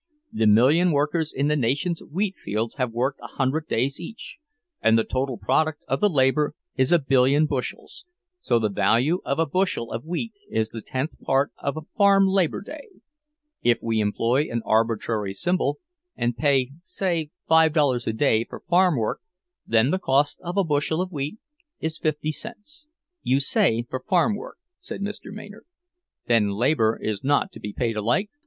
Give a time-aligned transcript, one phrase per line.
[0.33, 4.39] The million workers in the nation's wheat fields have worked a hundred days each,
[4.81, 8.03] and the total product of the labor is a billion bushels,
[8.39, 12.25] so the value of a bushel of wheat is the tenth part of a farm
[12.25, 12.87] labor day.
[13.61, 15.77] If we employ an arbitrary symbol,
[16.15, 19.19] and pay, say, five dollars a day for farm work,
[19.67, 21.37] then the cost of a bushel of wheat
[21.79, 22.87] is fifty cents."
[23.21, 25.31] "You say 'for farm work,'" said Mr.
[25.31, 25.67] Maynard.
[26.25, 28.31] "Then labor is not to be paid alike?"